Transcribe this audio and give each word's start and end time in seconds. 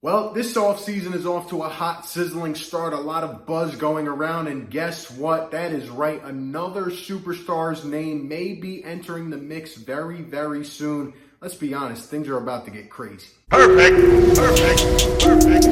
Well, 0.00 0.32
this 0.32 0.54
offseason 0.54 1.12
is 1.12 1.26
off 1.26 1.50
to 1.50 1.64
a 1.64 1.68
hot, 1.68 2.06
sizzling 2.06 2.54
start. 2.54 2.92
A 2.92 3.00
lot 3.00 3.24
of 3.24 3.46
buzz 3.46 3.74
going 3.74 4.06
around. 4.06 4.46
And 4.46 4.70
guess 4.70 5.10
what? 5.10 5.50
That 5.50 5.72
is 5.72 5.88
right. 5.88 6.22
Another 6.22 6.84
superstar's 6.84 7.84
name 7.84 8.28
may 8.28 8.54
be 8.54 8.84
entering 8.84 9.28
the 9.28 9.36
mix 9.36 9.74
very, 9.74 10.22
very 10.22 10.64
soon. 10.64 11.14
Let's 11.40 11.56
be 11.56 11.74
honest, 11.74 12.08
things 12.08 12.28
are 12.28 12.36
about 12.36 12.64
to 12.66 12.70
get 12.70 12.90
crazy. 12.90 13.26
Perfect. 13.48 13.96
Perfect. 14.36 15.20
Perfect. 15.20 15.64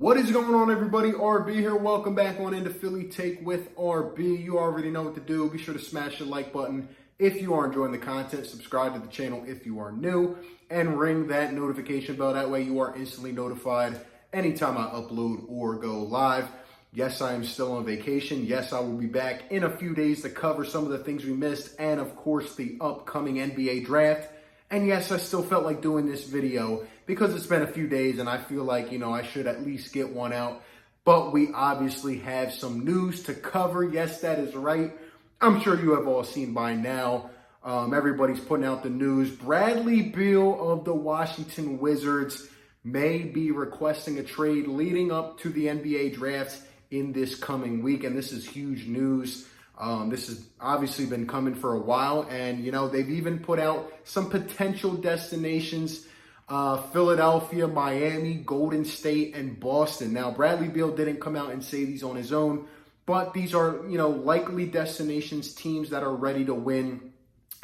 What 0.00 0.18
is 0.18 0.30
going 0.30 0.54
on, 0.54 0.70
everybody? 0.70 1.12
RB 1.12 1.54
here. 1.54 1.76
Welcome 1.76 2.14
back 2.14 2.38
on 2.40 2.52
into 2.52 2.68
Philly 2.68 3.04
Take 3.04 3.40
with 3.46 3.74
RB. 3.74 4.44
You 4.44 4.58
already 4.58 4.90
know 4.90 5.04
what 5.04 5.14
to 5.14 5.22
do. 5.22 5.48
Be 5.48 5.56
sure 5.56 5.72
to 5.72 5.80
smash 5.80 6.18
the 6.18 6.26
like 6.26 6.52
button 6.52 6.90
if 7.18 7.40
you 7.40 7.54
are 7.54 7.66
enjoying 7.66 7.92
the 7.92 7.98
content, 7.98 8.46
subscribe 8.46 8.94
to 8.94 9.00
the 9.00 9.08
channel 9.08 9.44
if 9.46 9.66
you 9.66 9.80
are 9.80 9.92
new, 9.92 10.36
and 10.70 10.98
ring 10.98 11.26
that 11.28 11.52
notification 11.52 12.16
bell. 12.16 12.34
That 12.34 12.50
way 12.50 12.62
you 12.62 12.80
are 12.80 12.94
instantly 12.96 13.32
notified 13.32 14.00
anytime 14.32 14.76
I 14.76 14.84
upload 14.90 15.44
or 15.48 15.76
go 15.76 16.02
live. 16.02 16.48
Yes, 16.92 17.20
I 17.20 17.34
am 17.34 17.44
still 17.44 17.72
on 17.72 17.84
vacation. 17.84 18.46
Yes, 18.46 18.72
I 18.72 18.80
will 18.80 18.96
be 18.96 19.06
back 19.06 19.50
in 19.50 19.64
a 19.64 19.76
few 19.76 19.94
days 19.94 20.22
to 20.22 20.30
cover 20.30 20.64
some 20.64 20.84
of 20.84 20.90
the 20.90 20.98
things 20.98 21.24
we 21.24 21.32
missed 21.32 21.74
and, 21.78 22.00
of 22.00 22.16
course, 22.16 22.54
the 22.54 22.78
upcoming 22.80 23.36
NBA 23.36 23.84
draft. 23.84 24.30
And 24.70 24.86
yes, 24.86 25.12
I 25.12 25.18
still 25.18 25.42
felt 25.42 25.64
like 25.64 25.82
doing 25.82 26.06
this 26.06 26.24
video 26.24 26.86
because 27.06 27.34
it's 27.34 27.46
been 27.46 27.62
a 27.62 27.66
few 27.66 27.88
days 27.88 28.18
and 28.18 28.28
I 28.28 28.38
feel 28.38 28.64
like, 28.64 28.92
you 28.92 28.98
know, 28.98 29.12
I 29.12 29.22
should 29.22 29.46
at 29.46 29.64
least 29.64 29.92
get 29.92 30.10
one 30.10 30.32
out. 30.32 30.62
But 31.04 31.32
we 31.32 31.52
obviously 31.52 32.18
have 32.18 32.52
some 32.52 32.84
news 32.84 33.22
to 33.24 33.34
cover. 33.34 33.82
Yes, 33.82 34.20
that 34.20 34.38
is 34.38 34.54
right. 34.54 34.92
I'm 35.40 35.60
sure 35.60 35.80
you 35.80 35.94
have 35.94 36.08
all 36.08 36.24
seen 36.24 36.52
by 36.52 36.74
now. 36.74 37.30
Um, 37.62 37.94
everybody's 37.94 38.40
putting 38.40 38.66
out 38.66 38.82
the 38.82 38.90
news. 38.90 39.30
Bradley 39.30 40.02
Beal 40.02 40.72
of 40.72 40.84
the 40.84 40.94
Washington 40.94 41.78
Wizards 41.78 42.48
may 42.82 43.18
be 43.18 43.52
requesting 43.52 44.18
a 44.18 44.24
trade 44.24 44.66
leading 44.66 45.12
up 45.12 45.38
to 45.40 45.50
the 45.50 45.66
NBA 45.66 46.14
draft 46.14 46.60
in 46.90 47.12
this 47.12 47.36
coming 47.36 47.84
week. 47.84 48.02
And 48.02 48.16
this 48.16 48.32
is 48.32 48.48
huge 48.48 48.88
news. 48.88 49.46
Um, 49.78 50.10
this 50.10 50.26
has 50.26 50.44
obviously 50.60 51.06
been 51.06 51.28
coming 51.28 51.54
for 51.54 51.74
a 51.74 51.80
while. 51.80 52.26
And, 52.28 52.64
you 52.64 52.72
know, 52.72 52.88
they've 52.88 53.08
even 53.08 53.38
put 53.38 53.60
out 53.60 53.92
some 54.02 54.30
potential 54.30 54.94
destinations 54.94 56.04
uh, 56.48 56.78
Philadelphia, 56.92 57.68
Miami, 57.68 58.34
Golden 58.34 58.84
State, 58.84 59.34
and 59.34 59.60
Boston. 59.60 60.12
Now, 60.12 60.30
Bradley 60.30 60.68
Beal 60.68 60.94
didn't 60.96 61.20
come 61.20 61.36
out 61.36 61.52
and 61.52 61.62
say 61.62 61.84
these 61.84 62.02
on 62.02 62.16
his 62.16 62.32
own. 62.32 62.66
But 63.08 63.32
these 63.32 63.54
are, 63.54 63.80
you 63.88 63.96
know, 63.96 64.10
likely 64.10 64.66
destinations, 64.66 65.54
teams 65.54 65.88
that 65.90 66.02
are 66.02 66.14
ready 66.14 66.44
to 66.44 66.52
win, 66.52 67.14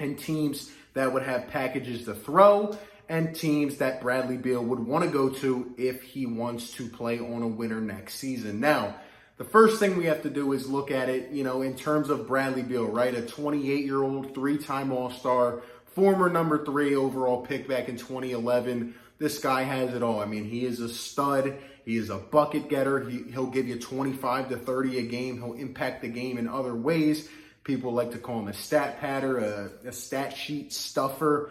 and 0.00 0.18
teams 0.18 0.72
that 0.94 1.12
would 1.12 1.22
have 1.22 1.48
packages 1.48 2.06
to 2.06 2.14
throw, 2.14 2.74
and 3.10 3.36
teams 3.36 3.76
that 3.76 4.00
Bradley 4.00 4.38
Beal 4.38 4.64
would 4.64 4.80
want 4.80 5.04
to 5.04 5.10
go 5.10 5.28
to 5.28 5.74
if 5.76 6.02
he 6.02 6.24
wants 6.24 6.72
to 6.72 6.88
play 6.88 7.18
on 7.18 7.42
a 7.42 7.46
winner 7.46 7.82
next 7.82 8.14
season. 8.14 8.58
Now, 8.58 8.96
the 9.36 9.44
first 9.44 9.78
thing 9.78 9.98
we 9.98 10.06
have 10.06 10.22
to 10.22 10.30
do 10.30 10.50
is 10.54 10.66
look 10.66 10.90
at 10.90 11.10
it, 11.10 11.30
you 11.30 11.44
know, 11.44 11.60
in 11.60 11.76
terms 11.76 12.08
of 12.08 12.26
Bradley 12.26 12.62
Beal, 12.62 12.86
right? 12.86 13.14
A 13.14 13.20
28 13.20 13.84
year 13.84 14.02
old, 14.02 14.32
three 14.34 14.56
time 14.56 14.92
All 14.92 15.10
Star, 15.10 15.60
former 15.94 16.30
number 16.30 16.64
three 16.64 16.94
overall 16.94 17.44
pick 17.44 17.68
back 17.68 17.90
in 17.90 17.98
2011. 17.98 18.94
This 19.18 19.38
guy 19.40 19.64
has 19.64 19.92
it 19.92 20.02
all. 20.02 20.20
I 20.20 20.24
mean, 20.24 20.44
he 20.46 20.64
is 20.64 20.80
a 20.80 20.88
stud. 20.88 21.58
He 21.84 21.96
is 21.96 22.10
a 22.10 22.16
bucket 22.16 22.68
getter. 22.68 23.08
He, 23.08 23.22
he'll 23.32 23.46
give 23.46 23.68
you 23.68 23.78
25 23.78 24.48
to 24.50 24.56
30 24.56 24.98
a 24.98 25.02
game. 25.02 25.36
He'll 25.36 25.54
impact 25.54 26.02
the 26.02 26.08
game 26.08 26.38
in 26.38 26.48
other 26.48 26.74
ways. 26.74 27.28
People 27.62 27.92
like 27.92 28.12
to 28.12 28.18
call 28.18 28.40
him 28.40 28.48
a 28.48 28.52
stat 28.54 29.00
padder, 29.00 29.42
a, 29.42 29.88
a 29.88 29.92
stat 29.92 30.36
sheet 30.36 30.72
stuffer. 30.72 31.50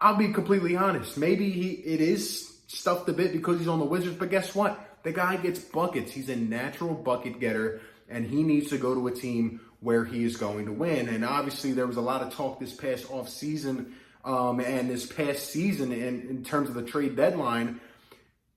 I'll 0.00 0.16
be 0.16 0.32
completely 0.32 0.76
honest. 0.76 1.16
Maybe 1.16 1.50
he 1.50 1.70
it 1.70 2.00
is 2.00 2.58
stuffed 2.68 3.08
a 3.08 3.12
bit 3.12 3.32
because 3.32 3.58
he's 3.58 3.68
on 3.68 3.78
the 3.78 3.84
Wizards, 3.84 4.16
but 4.16 4.30
guess 4.30 4.54
what? 4.54 4.78
The 5.02 5.12
guy 5.12 5.36
gets 5.36 5.58
buckets. 5.58 6.12
He's 6.12 6.28
a 6.28 6.36
natural 6.36 6.94
bucket 6.94 7.40
getter, 7.40 7.80
and 8.08 8.26
he 8.26 8.42
needs 8.42 8.70
to 8.70 8.78
go 8.78 8.94
to 8.94 9.06
a 9.08 9.12
team 9.12 9.60
where 9.80 10.04
he 10.04 10.24
is 10.24 10.36
going 10.36 10.66
to 10.66 10.72
win. 10.72 11.08
And 11.08 11.24
obviously, 11.24 11.72
there 11.72 11.86
was 11.86 11.96
a 11.96 12.02
lot 12.02 12.22
of 12.22 12.32
talk 12.32 12.60
this 12.60 12.74
past 12.74 13.10
off 13.10 13.28
season 13.28 13.94
um, 14.24 14.60
and 14.60 14.90
this 14.90 15.06
past 15.06 15.50
season 15.50 15.92
in, 15.92 16.28
in 16.28 16.44
terms 16.44 16.68
of 16.68 16.74
the 16.74 16.82
trade 16.82 17.16
deadline 17.16 17.80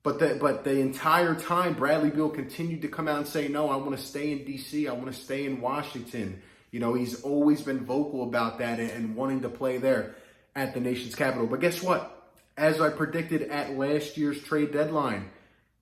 but 0.04 0.20
the, 0.20 0.38
but 0.40 0.64
the 0.64 0.80
entire 0.80 1.36
time, 1.36 1.74
Bradley 1.74 2.10
Beal 2.10 2.30
continued 2.30 2.82
to 2.82 2.88
come 2.88 3.08
out 3.08 3.18
and 3.18 3.28
say, 3.28 3.48
no, 3.48 3.70
I 3.70 3.76
want 3.76 3.92
to 3.92 4.04
stay 4.04 4.32
in 4.32 4.40
DC. 4.40 4.90
I 4.90 4.94
want 4.94 5.08
to 5.08 5.14
stay 5.14 5.46
in 5.46 5.62
Washington. 5.62 6.42
You 6.72 6.80
know, 6.80 6.94
he's 6.94 7.22
always 7.22 7.62
been 7.62 7.86
vocal 7.86 8.24
about 8.24 8.60
that 8.60 8.80
and, 8.80 8.90
and 8.90 9.16
wanting 9.16 9.42
to 9.42 9.50
play 9.50 9.78
there 9.78 10.16
at 10.56 10.74
the 10.74 10.80
nation's 10.80 11.16
capital. 11.16 11.46
But 11.46 11.60
guess 11.60 11.84
what? 11.84 12.18
As 12.58 12.82
I 12.82 12.90
predicted 12.90 13.44
at 13.44 13.78
last 13.78 14.18
year's 14.18 14.42
trade 14.42 14.72
deadline, 14.72 15.30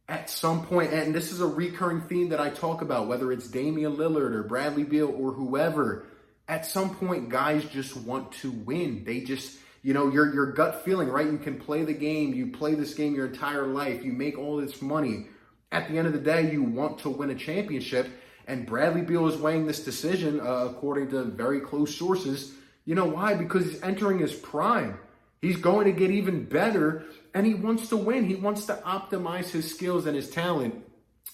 at 0.09 0.30
some 0.30 0.66
point, 0.66 0.91
and 0.91 1.13
this 1.13 1.31
is 1.31 1.40
a 1.40 1.47
recurring 1.47 2.01
theme 2.01 2.30
that 2.30 2.40
I 2.40 2.50
talk 2.50 2.81
about, 2.81 3.07
whether 3.07 3.31
it's 3.31 3.47
Damian 3.47 3.96
Lillard 3.96 4.34
or 4.34 4.44
Bradley 4.44 4.84
Beal 4.84 5.13
or 5.16 5.31
whoever, 5.31 6.07
at 6.47 6.66
some 6.66 6.96
point, 6.96 7.30
guys 7.30 7.63
just 7.66 7.96
want 7.96 8.31
to 8.34 8.51
win. 8.51 9.03
They 9.06 9.22
just, 9.22 9.57
you 9.81 9.94
know, 9.94 10.09
your 10.09 10.34
your 10.34 10.51
gut 10.51 10.84
feeling, 10.84 11.09
right? 11.09 11.25
You 11.25 11.38
can 11.38 11.59
play 11.59 11.84
the 11.84 11.94
game, 11.94 12.34
you 12.34 12.47
play 12.47 12.75
this 12.75 12.94
game 12.94 13.16
your 13.16 13.28
entire 13.28 13.67
life, 13.67 14.03
you 14.03 14.12
make 14.12 14.38
all 14.38 14.57
this 14.57 14.81
money. 14.81 15.28
At 15.72 15.88
the 15.88 15.97
end 15.97 16.07
of 16.07 16.13
the 16.13 16.19
day, 16.19 16.51
you 16.51 16.63
want 16.63 17.00
to 17.00 17.09
win 17.09 17.29
a 17.29 17.35
championship. 17.35 18.09
And 18.47 18.66
Bradley 18.66 19.03
Beal 19.03 19.28
is 19.28 19.38
weighing 19.38 19.68
this 19.68 19.84
decision, 19.84 20.39
uh, 20.39 20.69
according 20.72 21.09
to 21.12 21.23
very 21.25 21.59
close 21.59 21.95
sources. 21.95 22.53
You 22.85 22.95
know 22.95 23.06
why? 23.06 23.35
Because 23.35 23.66
he's 23.66 23.81
entering 23.84 24.18
his 24.18 24.34
prime. 24.34 24.97
He's 25.41 25.57
going 25.57 25.85
to 25.85 25.91
get 25.91 26.09
even 26.09 26.45
better, 26.45 27.06
and 27.34 27.45
he 27.45 27.53
wants 27.53 27.89
to 27.89 27.97
win. 27.97 28.28
He 28.28 28.35
wants 28.35 28.66
to 28.66 28.73
optimize 28.85 29.51
his 29.51 29.69
skills 29.73 30.07
and 30.07 30.16
his 30.16 30.29
talent. 30.29 30.84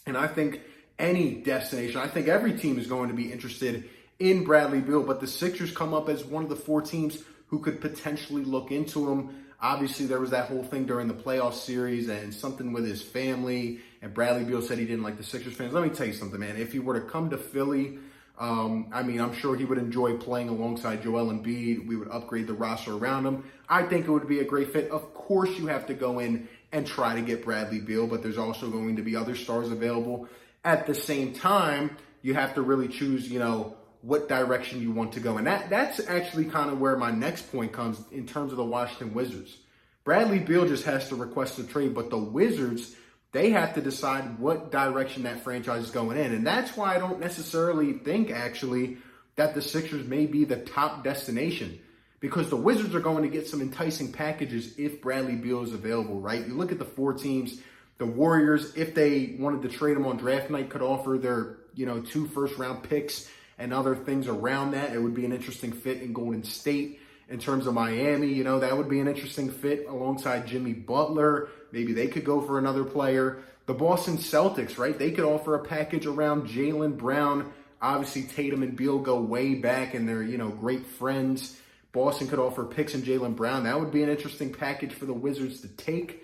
And 0.06 0.18
I 0.18 0.28
think 0.28 0.62
any 1.00 1.36
destination, 1.36 2.02
I 2.02 2.08
think 2.08 2.28
every 2.28 2.58
team 2.58 2.78
is 2.78 2.88
going 2.88 3.08
to 3.08 3.16
be 3.16 3.32
interested 3.32 3.90
in 4.20 4.44
Bradley 4.44 4.82
Beal, 4.82 5.04
but 5.04 5.22
the 5.22 5.28
Sixers 5.28 5.72
come 5.72 5.94
up 5.94 6.10
as 6.10 6.24
one 6.24 6.44
of 6.44 6.50
the 6.50 6.56
four 6.56 6.82
teams 6.82 7.18
who 7.56 7.62
could 7.62 7.80
potentially 7.80 8.44
look 8.44 8.70
into 8.70 9.10
him. 9.10 9.46
Obviously, 9.62 10.06
there 10.06 10.20
was 10.20 10.32
that 10.32 10.50
whole 10.50 10.62
thing 10.62 10.86
during 10.86 11.08
the 11.08 11.14
playoff 11.14 11.54
series 11.54 12.10
and 12.10 12.34
something 12.34 12.74
with 12.74 12.86
his 12.86 13.02
family. 13.02 13.80
And 14.02 14.14
Bradley 14.14 14.44
Beal 14.44 14.62
said 14.62 14.78
he 14.78 14.84
didn't 14.84 15.04
like 15.04 15.16
the 15.16 15.24
Sixers 15.24 15.54
fans. 15.54 15.72
Let 15.72 15.86
me 15.86 15.90
tell 15.90 16.06
you 16.06 16.12
something, 16.12 16.38
man. 16.38 16.58
If 16.58 16.74
he 16.74 16.80
were 16.80 17.00
to 17.00 17.08
come 17.08 17.30
to 17.30 17.38
Philly, 17.38 17.98
um, 18.38 18.90
I 18.92 19.04
mean, 19.04 19.22
I'm 19.22 19.34
sure 19.34 19.56
he 19.56 19.64
would 19.64 19.78
enjoy 19.78 20.18
playing 20.18 20.50
alongside 20.50 21.02
Joel 21.02 21.28
Embiid. 21.28 21.88
We 21.88 21.96
would 21.96 22.10
upgrade 22.10 22.48
the 22.48 22.54
roster 22.54 22.92
around 22.92 23.26
him. 23.26 23.46
I 23.70 23.84
think 23.84 24.06
it 24.06 24.12
would 24.12 24.28
be 24.28 24.40
a 24.40 24.44
great 24.44 24.74
fit. 24.74 24.92
Of 24.92 25.14
course, 25.14 25.58
you 25.58 25.68
have 25.68 25.88
to 25.88 25.94
go 25.94 26.20
in 26.20 26.50
and 26.74 26.86
try 26.86 27.16
to 27.16 27.22
get 27.22 27.46
Bradley 27.46 27.80
Beal, 27.80 28.06
but 28.06 28.22
there's 28.22 28.38
also 28.38 28.70
going 28.70 28.98
to 28.98 29.02
be 29.02 29.16
other 29.16 29.34
stars 29.34 29.72
available. 29.72 30.28
At 30.66 30.88
the 30.88 30.96
same 30.96 31.32
time, 31.32 31.96
you 32.22 32.34
have 32.34 32.54
to 32.56 32.62
really 32.62 32.90
choose, 32.90 33.30
you 33.30 33.40
know, 33.40 33.78
what 34.06 34.30
direction 34.30 34.82
you 34.82 34.92
want 34.92 35.14
to 35.14 35.20
go. 35.20 35.38
And 35.38 35.48
that 35.48 35.70
that's 35.70 36.00
actually 36.08 36.46
kind 36.46 36.70
of 36.70 36.80
where 36.80 36.96
my 36.96 37.10
next 37.10 37.52
point 37.52 37.74
comes 37.74 38.00
in 38.12 38.28
terms 38.28 38.52
of 38.52 38.58
the 38.58 38.66
Washington 38.66 39.14
Wizards. 39.14 39.58
Bradley 40.04 40.38
Beal 40.38 40.68
just 40.68 40.86
has 40.86 41.10
to 41.10 41.16
request 41.16 41.58
a 41.58 41.64
trade, 41.64 41.96
but 41.96 42.12
the 42.12 42.18
Wizards, 42.18 42.96
they 43.32 43.50
have 43.50 43.74
to 43.74 43.82
decide 43.82 44.38
what 44.38 44.72
direction 44.72 45.24
that 45.24 45.44
franchise 45.44 45.86
is 45.86 45.90
going 45.90 46.18
in. 46.18 46.34
And 46.34 46.46
that's 46.46 46.78
why 46.78 46.96
I 46.96 47.00
don't 47.00 47.20
necessarily 47.20 47.94
think 47.94 48.30
actually 48.30 48.98
that 49.38 49.56
the 49.56 49.62
Sixers 49.62 50.06
may 50.06 50.28
be 50.28 50.46
the 50.46 50.58
top 50.58 51.04
destination 51.04 51.80
because 52.20 52.52
the 52.52 52.56
Wizards 52.56 52.94
are 52.94 53.00
going 53.00 53.24
to 53.24 53.30
get 53.30 53.48
some 53.48 53.60
enticing 53.60 54.12
packages 54.12 54.78
if 54.78 55.02
Bradley 55.02 55.36
Beal 55.36 55.64
is 55.64 55.74
available, 55.74 56.20
right? 56.20 56.46
You 56.48 56.54
look 56.54 56.72
at 56.72 56.78
the 56.78 56.86
four 56.86 57.14
teams, 57.14 57.60
the 57.98 58.06
Warriors, 58.06 58.76
if 58.76 58.94
they 58.94 59.36
wanted 59.40 59.64
to 59.64 59.76
trade 59.76 59.98
him 59.98 60.06
on 60.06 60.18
draft 60.18 60.52
night, 60.52 60.70
could 60.70 60.84
offer 60.84 61.18
their, 61.18 61.58
you 61.74 61.88
know, 61.88 62.02
two 62.02 62.28
first 62.28 62.58
round 62.60 62.84
picks 62.84 63.28
and 63.58 63.74
other 63.74 63.96
things 63.96 64.28
around 64.28 64.72
that. 64.72 64.94
It 64.94 65.00
would 65.00 65.14
be 65.14 65.26
an 65.26 65.32
interesting 65.32 65.72
fit 65.72 66.02
in 66.02 66.14
Golden 66.14 66.44
State. 66.44 67.00
In 67.28 67.40
terms 67.40 67.66
of 67.66 67.74
Miami, 67.74 68.28
you 68.28 68.44
know, 68.44 68.60
that 68.60 68.78
would 68.78 68.88
be 68.88 69.00
an 69.00 69.08
interesting 69.08 69.50
fit 69.50 69.88
alongside 69.88 70.46
Jimmy 70.46 70.74
Butler. 70.74 71.50
Maybe 71.72 71.92
they 71.92 72.06
could 72.08 72.24
go 72.24 72.40
for 72.40 72.60
another 72.60 72.84
player. 72.84 73.40
The 73.66 73.74
Boston 73.74 74.18
Celtics, 74.18 74.78
right? 74.78 74.98
They 74.98 75.10
could 75.10 75.26
offer 75.26 75.56
a 75.56 75.64
package 75.64 76.06
around 76.06 76.48
Jaylen 76.48 76.98
Brown. 76.98 77.52
Obviously, 77.82 78.24
Tatum 78.24 78.62
and 78.62 78.76
Beal 78.76 79.00
go 79.00 79.20
way 79.20 79.56
back 79.56 79.96
and 79.96 80.08
they're, 80.08 80.22
you 80.22 80.38
know, 80.38 80.50
great 80.50 80.86
friends. 80.86 81.60
Boston 81.94 82.28
could 82.28 82.40
offer 82.40 82.64
picks 82.64 82.94
and 82.94 83.04
Jaylen 83.04 83.36
Brown. 83.36 83.64
That 83.64 83.80
would 83.80 83.92
be 83.92 84.04
an 84.04 84.10
interesting 84.10 84.54
package 84.54 84.94
for 84.94 85.06
the 85.06 85.14
Wizards 85.14 85.62
to 85.62 85.68
take. 85.70 86.22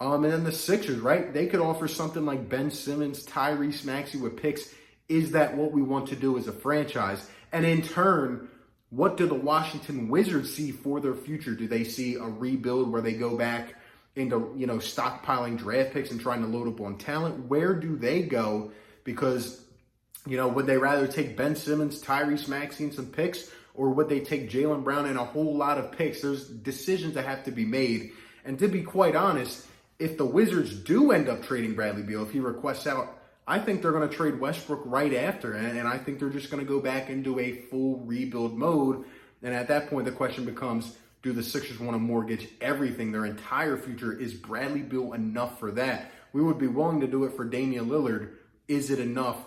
Um, 0.00 0.22
and 0.24 0.32
then 0.32 0.44
the 0.44 0.52
Sixers, 0.52 1.00
right? 1.00 1.32
They 1.32 1.46
could 1.46 1.60
offer 1.60 1.88
something 1.88 2.24
like 2.24 2.48
Ben 2.48 2.70
Simmons, 2.70 3.24
Tyrese 3.26 3.84
Maxey 3.84 4.18
with 4.18 4.40
picks 4.40 4.72
is 5.08 5.32
that 5.32 5.56
what 5.56 5.72
we 5.72 5.82
want 5.82 6.08
to 6.08 6.16
do 6.16 6.38
as 6.38 6.46
a 6.46 6.52
franchise? 6.52 7.28
And 7.52 7.64
in 7.64 7.82
turn, 7.82 8.48
what 8.90 9.16
do 9.16 9.26
the 9.26 9.34
Washington 9.34 10.08
Wizards 10.08 10.54
see 10.54 10.70
for 10.70 11.00
their 11.00 11.14
future? 11.14 11.54
Do 11.54 11.66
they 11.66 11.84
see 11.84 12.14
a 12.14 12.24
rebuild 12.24 12.90
where 12.90 13.02
they 13.02 13.14
go 13.14 13.36
back 13.36 13.74
into, 14.16 14.54
you 14.56 14.66
know, 14.66 14.76
stockpiling 14.76 15.58
draft 15.58 15.92
picks 15.92 16.10
and 16.10 16.20
trying 16.20 16.42
to 16.42 16.46
load 16.46 16.68
up 16.68 16.80
on 16.80 16.96
talent? 16.98 17.48
Where 17.48 17.74
do 17.74 17.96
they 17.96 18.22
go? 18.22 18.70
Because, 19.02 19.60
you 20.26 20.36
know, 20.36 20.48
would 20.48 20.66
they 20.66 20.78
rather 20.78 21.06
take 21.06 21.36
Ben 21.36 21.56
Simmons, 21.56 22.02
Tyrese 22.02 22.48
Maxey, 22.48 22.84
and 22.84 22.94
some 22.94 23.06
picks? 23.06 23.50
Or 23.74 23.90
would 23.90 24.08
they 24.08 24.20
take 24.20 24.48
Jaylen 24.48 24.84
Brown 24.84 25.06
and 25.06 25.18
a 25.18 25.24
whole 25.24 25.56
lot 25.56 25.78
of 25.78 25.90
picks? 25.92 26.22
There's 26.22 26.46
decisions 26.46 27.14
that 27.14 27.24
have 27.24 27.44
to 27.44 27.50
be 27.50 27.64
made. 27.64 28.12
And 28.44 28.58
to 28.60 28.68
be 28.68 28.82
quite 28.82 29.16
honest, 29.16 29.66
if 29.98 30.16
the 30.16 30.24
Wizards 30.24 30.74
do 30.74 31.10
end 31.10 31.28
up 31.28 31.42
trading 31.42 31.74
Bradley 31.74 32.02
Beal, 32.02 32.22
if 32.22 32.30
he 32.30 32.40
requests 32.40 32.86
out, 32.86 33.18
I 33.46 33.58
think 33.58 33.82
they're 33.82 33.92
going 33.92 34.08
to 34.08 34.14
trade 34.14 34.40
Westbrook 34.40 34.82
right 34.84 35.14
after. 35.14 35.52
And, 35.52 35.78
and 35.78 35.86
I 35.86 35.98
think 35.98 36.18
they're 36.18 36.30
just 36.30 36.50
going 36.50 36.64
to 36.64 36.68
go 36.68 36.80
back 36.80 37.10
into 37.10 37.38
a 37.38 37.52
full 37.52 37.98
rebuild 38.00 38.56
mode. 38.56 39.04
And 39.42 39.54
at 39.54 39.68
that 39.68 39.90
point, 39.90 40.06
the 40.06 40.12
question 40.12 40.44
becomes 40.44 40.96
do 41.22 41.32
the 41.32 41.42
Sixers 41.42 41.80
want 41.80 41.94
to 41.94 41.98
mortgage 41.98 42.48
everything, 42.60 43.10
their 43.10 43.24
entire 43.24 43.78
future? 43.78 44.12
Is 44.12 44.34
Bradley 44.34 44.82
Beal 44.82 45.14
enough 45.14 45.58
for 45.58 45.70
that? 45.72 46.10
We 46.34 46.42
would 46.42 46.58
be 46.58 46.66
willing 46.66 47.00
to 47.00 47.06
do 47.06 47.24
it 47.24 47.34
for 47.34 47.44
Damian 47.44 47.88
Lillard. 47.88 48.32
Is 48.68 48.90
it 48.90 48.98
enough 48.98 49.38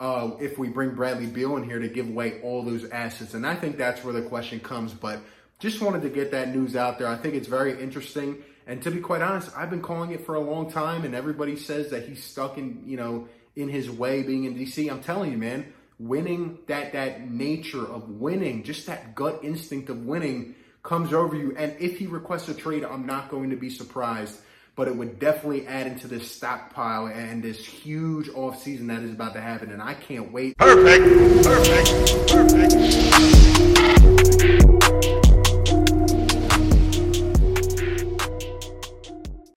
uh, 0.00 0.30
if 0.40 0.58
we 0.58 0.68
bring 0.68 0.94
Bradley 0.94 1.26
Beal 1.26 1.56
in 1.56 1.64
here 1.64 1.78
to 1.78 1.88
give 1.88 2.08
away 2.08 2.40
all 2.42 2.62
those 2.62 2.88
assets? 2.88 3.34
And 3.34 3.46
I 3.46 3.54
think 3.54 3.76
that's 3.76 4.02
where 4.02 4.14
the 4.14 4.22
question 4.22 4.60
comes. 4.60 4.94
But 4.94 5.20
just 5.58 5.82
wanted 5.82 6.02
to 6.02 6.08
get 6.08 6.30
that 6.30 6.54
news 6.54 6.74
out 6.74 6.98
there. 6.98 7.08
I 7.08 7.16
think 7.16 7.34
it's 7.34 7.48
very 7.48 7.82
interesting. 7.82 8.42
And 8.66 8.82
to 8.82 8.90
be 8.90 9.00
quite 9.00 9.22
honest, 9.22 9.50
I've 9.56 9.70
been 9.70 9.82
calling 9.82 10.12
it 10.12 10.26
for 10.26 10.34
a 10.34 10.40
long 10.40 10.70
time, 10.70 11.04
and 11.04 11.14
everybody 11.14 11.56
says 11.56 11.90
that 11.90 12.08
he's 12.08 12.22
stuck 12.24 12.58
in, 12.58 12.82
you 12.86 12.96
know, 12.96 13.28
in 13.56 13.68
his 13.68 13.90
way 13.90 14.22
being 14.22 14.44
in 14.44 14.54
DC. 14.54 14.90
I'm 14.90 15.02
telling 15.02 15.32
you, 15.32 15.38
man, 15.38 15.72
winning 15.98 16.58
that 16.66 16.92
that 16.92 17.30
nature 17.30 17.84
of 17.84 18.08
winning, 18.08 18.62
just 18.62 18.86
that 18.86 19.14
gut 19.14 19.40
instinct 19.42 19.88
of 19.88 20.04
winning 20.04 20.54
comes 20.82 21.12
over 21.12 21.34
you. 21.34 21.54
And 21.56 21.74
if 21.80 21.98
he 21.98 22.06
requests 22.06 22.48
a 22.48 22.54
trade, 22.54 22.84
I'm 22.84 23.06
not 23.06 23.30
going 23.30 23.50
to 23.50 23.56
be 23.56 23.70
surprised. 23.70 24.38
But 24.76 24.88
it 24.88 24.96
would 24.96 25.18
definitely 25.18 25.66
add 25.66 25.86
into 25.86 26.06
this 26.06 26.30
stockpile 26.30 27.06
and 27.06 27.42
this 27.42 27.64
huge 27.64 28.28
offseason 28.28 28.88
that 28.88 29.02
is 29.02 29.12
about 29.12 29.32
to 29.32 29.40
happen. 29.40 29.70
And 29.70 29.80
I 29.80 29.94
can't 29.94 30.30
wait. 30.32 30.58
Perfect. 30.58 31.42
Perfect. 31.42 32.28
Perfect. 32.28 33.05